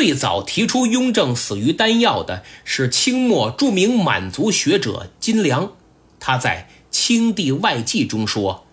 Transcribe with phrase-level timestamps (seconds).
[0.00, 5.72] 最早提出雍正死于丹药的是清末著名满族学者金良，
[6.18, 8.64] 他在《清帝外记》中说：“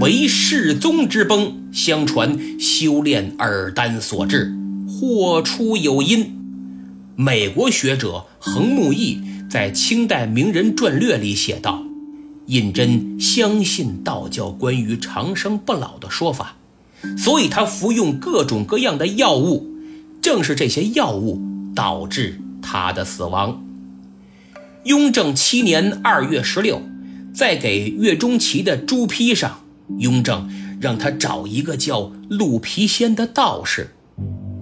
[0.00, 4.56] 为世宗之崩，相传修炼尔丹所致，
[4.88, 6.34] 祸出有因。”
[7.14, 9.20] 美国学者横木义
[9.50, 11.82] 在《清代名人传略》里写道
[12.48, 16.56] ：“胤禛相信道教关于长生不老的说法，
[17.18, 19.66] 所以他服用各种各样的药物。”
[20.22, 21.40] 正是这些药物
[21.74, 23.64] 导致他的死亡。
[24.84, 26.82] 雍正七年二月十六，
[27.34, 29.60] 在给岳钟琪的朱批上，
[29.98, 33.94] 雍正让他找一个叫陆皮仙的道士。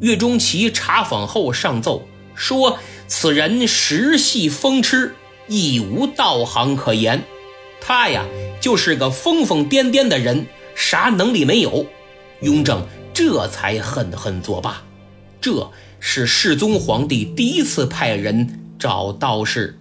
[0.00, 2.02] 岳钟琪查访后上奏
[2.34, 5.14] 说，此人实系疯痴，
[5.48, 7.22] 亦无道行可言。
[7.80, 8.24] 他呀，
[8.60, 11.86] 就是个疯疯癫癫的人，啥能力没有。
[12.42, 14.82] 雍正这才恨恨作罢。
[15.40, 15.70] 这
[16.00, 19.78] 是世宗皇帝第一次派人找道士。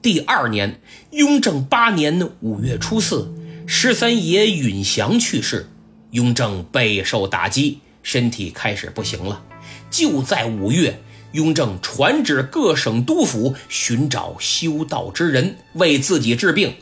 [0.00, 0.80] 第二年，
[1.12, 3.32] 雍正八年五月初四，
[3.66, 5.68] 十三爷允祥去世，
[6.10, 9.44] 雍正备受打击，身体开始不行了。
[9.88, 16.74] 就在五月，雍正传旨各省督府寻找修道之人为自己治病，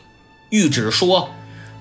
[0.51, 1.29] 谕旨说。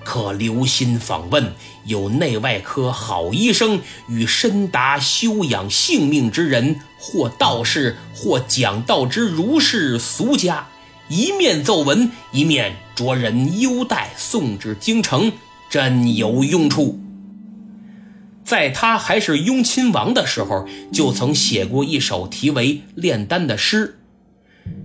[0.04, 1.52] 可留心访问，
[1.84, 10.66] 有内外科好医生与深达修养性命之人，或道士，或讲道之儒士俗家，
[11.08, 15.32] 一面奏文，一面着人优待送至京城，
[15.68, 16.98] 真有用处。
[18.42, 24.00] 在他还是雍亲王的时候，就曾写过一首题为《炼丹》的诗：“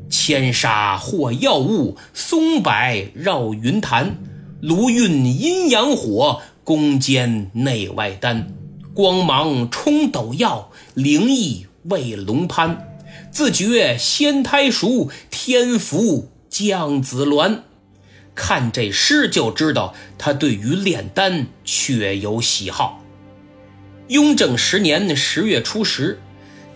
[0.08, 2.72] 千沙或药物，松柏
[3.16, 4.18] 绕云潭。”
[4.66, 8.52] 炉运阴阳火，攻坚内外丹，
[8.96, 12.98] 光芒冲斗耀，灵异为龙攀。
[13.30, 17.60] 自觉仙胎熟，天福将子鸾。
[18.34, 23.04] 看这诗就知道他对于炼丹确有喜好。
[24.08, 26.20] 雍正十年十月初十，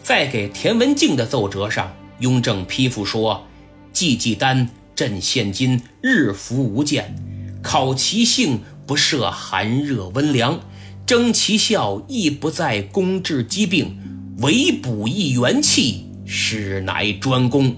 [0.03, 3.47] 在给田文镜的奏折上，雍正批复说
[3.91, 7.15] ：“济济丹朕现今日服无间。”
[7.61, 10.59] 考其性不涉寒热温凉，
[11.05, 13.97] 征其效亦不在攻治疾病，
[14.39, 17.75] 唯补益元气，实乃专攻。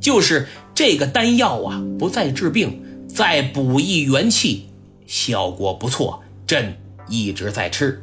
[0.00, 4.68] 就是这个丹药啊，不再治病，再补益元气，
[5.06, 6.22] 效果不错。
[6.46, 6.76] 朕
[7.08, 8.02] 一直在吃。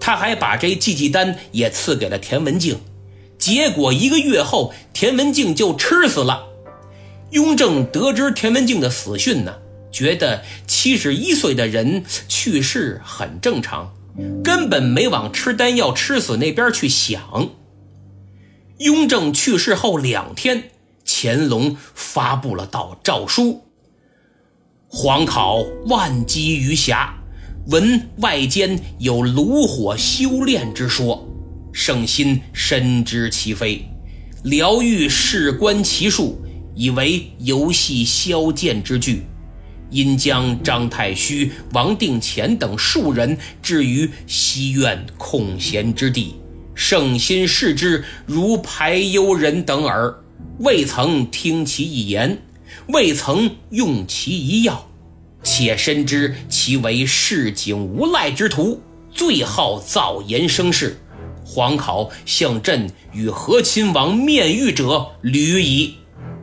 [0.00, 2.78] 他还把这济济丹也赐给了田文镜，
[3.38, 6.46] 结果一个月后，田文镜就吃死了。
[7.32, 9.56] 雍正得知田文镜的死讯呢。
[9.92, 13.92] 觉得七十一岁的人去世很正常，
[14.42, 17.50] 根本没往吃丹药吃死那边去想。
[18.78, 20.70] 雍正去世后两天，
[21.04, 23.64] 乾隆发布了道诏书：
[24.88, 27.10] 皇考万机于暇，
[27.66, 31.28] 闻外间有炉火修炼之说，
[31.72, 33.84] 圣心深知其非，
[34.44, 36.40] 疗愈事关其术，
[36.74, 39.24] 以为游戏消剑之具。
[39.90, 46.36] 因将张太虚、王定乾等数人置于西苑空闲之地，
[46.74, 50.14] 圣心视之如排忧人等耳，
[50.60, 52.40] 未曾听其一言，
[52.88, 54.88] 未曾用其一药，
[55.42, 58.80] 且深知其为市井无赖之徒，
[59.12, 60.98] 最好造言生事。
[61.44, 65.96] 皇考向朕与和亲王面谕者屡矣。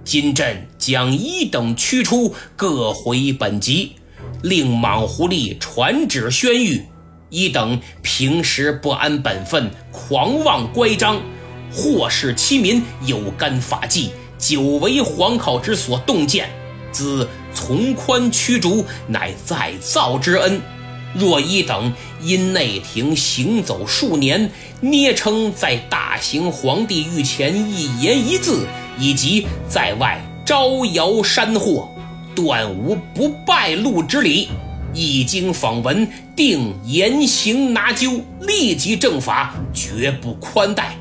[0.07, 3.91] 今朕将一等驱出，各回本籍，
[4.41, 6.83] 令莽狐狸传旨宣谕：
[7.29, 11.21] 一等平时不安本分，狂妄乖张，
[11.73, 16.49] 祸事欺民，有干法纪，久为皇考之所动见，
[16.93, 20.61] 兹从宽驱逐，乃再造之恩。
[21.15, 21.91] 若一等
[22.21, 28.65] 因内廷行走数年，捏称在大行皇帝御前一言一字。
[28.97, 31.89] 以及在外招摇山货，
[32.35, 34.49] 断无不败路之理。
[34.93, 40.95] 一经访闻，定严刑拿究，立即正法，绝不宽待。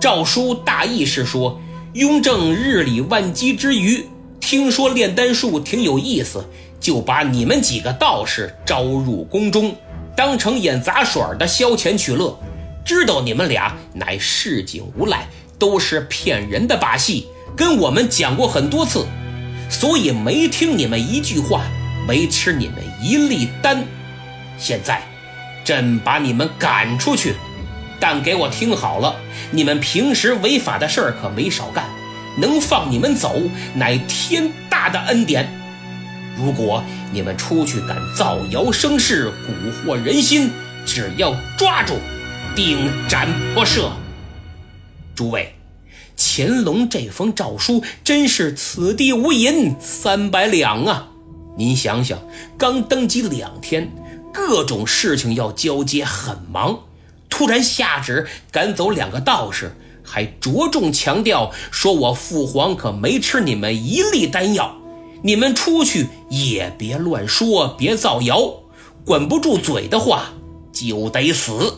[0.00, 1.60] 诏书大意是说，
[1.94, 4.04] 雍正日理万机之余，
[4.40, 6.44] 听说炼丹术挺有意思，
[6.78, 9.74] 就把你们几个道士招入宫中，
[10.16, 12.38] 当成演杂耍的消遣取乐。
[12.84, 15.26] 知道你们俩乃市井无赖。
[15.58, 19.06] 都是骗人的把戏，跟我们讲过很多次，
[19.68, 21.62] 所以没听你们一句话，
[22.06, 23.84] 没吃你们一粒丹。
[24.56, 25.02] 现在，
[25.64, 27.34] 朕把你们赶出去，
[28.00, 29.16] 但给我听好了，
[29.50, 31.84] 你们平时违法的事儿可没少干，
[32.38, 33.34] 能放你们走
[33.74, 35.48] 乃天大的恩典。
[36.36, 40.50] 如果你们出去敢造谣生事、蛊惑人心，
[40.86, 41.94] 只要抓住，
[42.54, 43.90] 定斩不赦。
[45.18, 45.56] 诸位，
[46.16, 51.08] 乾隆这封诏书真是此地无银三百两啊！
[51.56, 52.20] 您想想，
[52.56, 53.90] 刚登基两天，
[54.32, 56.84] 各种事情要交接，很忙。
[57.28, 59.74] 突然下旨赶走两个道士，
[60.04, 64.76] 还着重强调说：“我父皇可没吃你们一粒丹药，
[65.24, 68.52] 你们出去也别乱说，别造谣，
[69.04, 70.32] 管不住嘴的话
[70.72, 71.74] 就得死。”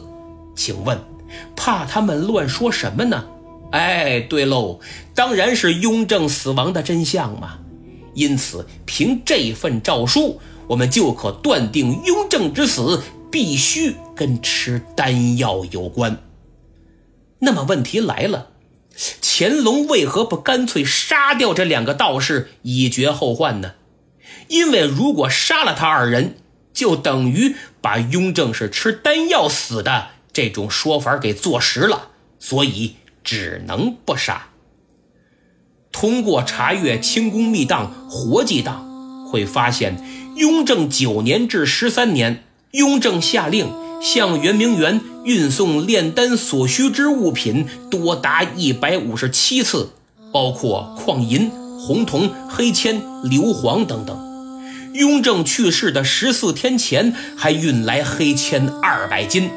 [0.54, 1.00] 请问，
[1.54, 3.24] 怕他们乱说什么呢？
[3.72, 4.80] 哎，对喽，
[5.14, 7.58] 当然是雍正死亡的真相嘛。
[8.14, 16.16] 因此，凭这份诏书，我们就可断定雍正之死必须跟吃丹药有关。
[17.38, 18.48] 那么问题来了，
[19.22, 23.74] 乾隆为何不干脆杀掉这两个道士，以绝后患呢？
[24.48, 26.34] 因为如果杀了他二人，
[26.72, 30.08] 就等于把雍正是吃丹药死的
[30.40, 32.08] 这种说法给坐实了，
[32.38, 32.94] 所以。
[33.22, 34.46] 只能不杀。
[35.92, 40.02] 通过查阅清宫密档、活记档，会发现，
[40.36, 42.42] 雍正九年至十三年，
[42.72, 43.68] 雍正下令
[44.02, 49.90] 向圆明园运送炼丹所需之物品多达一百五十七次，
[50.32, 54.18] 包括矿银、红铜、黑铅、硫磺等等。
[54.94, 59.50] 雍正去世的十四天前，还运来黑铅二百斤。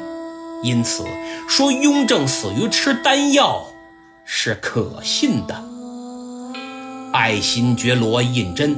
[0.64, 1.04] 因此，
[1.46, 3.66] 说雍正死于吃丹药
[4.24, 5.62] 是可信的。
[7.12, 8.74] 爱新觉罗胤禛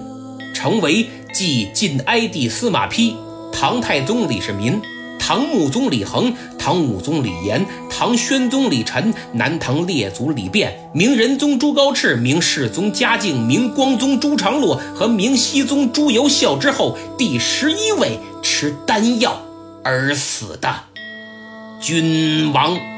[0.53, 3.15] 成为继晋哀帝司马丕、
[3.53, 4.83] 唐太宗李世民、
[5.21, 19.41] 唐穆宗李恒、唐武宗李炎、唐宣宗李忱、南唐列祖李昪、明仁宗朱高炽、明世宗嘉靖、明光宗朱常洛和明熹宗朱由校之后第十一位吃丹药
[19.85, 20.75] 而死的。
[21.81, 22.96] 君王。